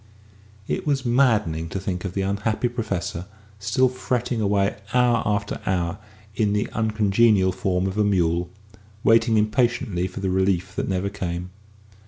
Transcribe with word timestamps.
It 0.67 0.87
was 0.87 1.05
maddening 1.05 1.69
to 1.69 1.79
think 1.79 2.03
of 2.05 2.15
the 2.15 2.23
unhappy 2.23 2.67
Professor 2.69 3.27
still 3.59 3.87
fretting 3.87 4.41
away 4.41 4.77
hour 4.95 5.21
after 5.27 5.59
hour 5.67 5.99
in 6.35 6.53
the 6.53 6.67
uncongenial 6.71 7.51
form 7.51 7.85
of 7.85 7.99
a 7.99 8.03
mule, 8.03 8.49
waiting 9.03 9.37
impatiently 9.37 10.07
for 10.07 10.19
the 10.19 10.31
relief 10.31 10.75
that 10.75 10.89
never 10.89 11.09
came. 11.11 11.51